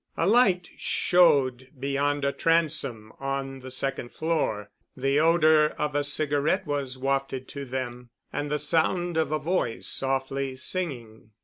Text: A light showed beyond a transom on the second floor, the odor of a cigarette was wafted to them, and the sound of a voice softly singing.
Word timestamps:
A 0.17 0.25
light 0.25 0.71
showed 0.77 1.67
beyond 1.79 2.25
a 2.25 2.31
transom 2.31 3.13
on 3.19 3.59
the 3.59 3.69
second 3.69 4.11
floor, 4.11 4.71
the 4.97 5.19
odor 5.19 5.75
of 5.77 5.93
a 5.93 6.03
cigarette 6.03 6.65
was 6.65 6.97
wafted 6.97 7.47
to 7.49 7.65
them, 7.65 8.09
and 8.33 8.49
the 8.49 8.57
sound 8.57 9.15
of 9.15 9.31
a 9.31 9.37
voice 9.37 9.85
softly 9.87 10.55
singing. 10.55 11.29